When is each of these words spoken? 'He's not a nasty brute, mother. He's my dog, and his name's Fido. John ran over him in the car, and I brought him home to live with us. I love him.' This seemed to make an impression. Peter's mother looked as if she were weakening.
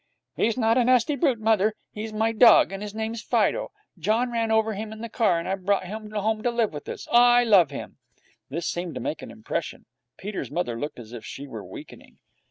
'He's 0.35 0.57
not 0.57 0.79
a 0.79 0.83
nasty 0.83 1.15
brute, 1.15 1.39
mother. 1.39 1.75
He's 1.93 2.11
my 2.11 2.31
dog, 2.31 2.71
and 2.71 2.81
his 2.81 2.95
name's 2.95 3.21
Fido. 3.21 3.71
John 3.99 4.31
ran 4.31 4.49
over 4.49 4.73
him 4.73 4.91
in 4.91 5.01
the 5.01 5.09
car, 5.09 5.37
and 5.37 5.47
I 5.47 5.53
brought 5.53 5.85
him 5.85 6.09
home 6.09 6.41
to 6.41 6.49
live 6.49 6.73
with 6.73 6.89
us. 6.89 7.07
I 7.11 7.43
love 7.43 7.69
him.' 7.69 7.99
This 8.49 8.65
seemed 8.65 8.95
to 8.95 8.99
make 8.99 9.21
an 9.21 9.29
impression. 9.29 9.85
Peter's 10.17 10.49
mother 10.49 10.75
looked 10.75 10.97
as 10.97 11.13
if 11.13 11.23
she 11.23 11.45
were 11.45 11.63
weakening. 11.63 12.17